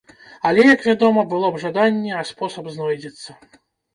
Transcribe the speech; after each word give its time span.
Але, 0.51 0.63
як 0.67 0.79
вядома, 0.85 1.25
было 1.33 1.51
б 1.57 1.61
жаданне, 1.65 2.15
а 2.21 2.23
спосаб 2.31 2.71
знойдзецца. 2.79 3.37